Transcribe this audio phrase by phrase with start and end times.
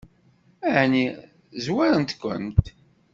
[0.75, 1.05] Ɛni
[1.65, 2.65] zwarent-kent?